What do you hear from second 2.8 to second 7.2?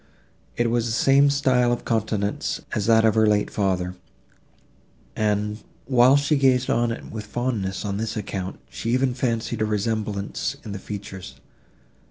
that of her late father, and, while she gazed on it